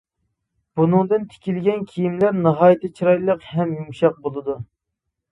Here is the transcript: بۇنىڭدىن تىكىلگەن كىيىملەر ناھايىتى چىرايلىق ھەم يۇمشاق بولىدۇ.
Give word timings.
بۇنىڭدىن 0.79 1.25
تىكىلگەن 1.33 1.83
كىيىملەر 1.91 2.33
ناھايىتى 2.45 2.89
چىرايلىق 2.99 3.45
ھەم 3.51 3.75
يۇمشاق 3.81 4.17
بولىدۇ. 4.25 4.57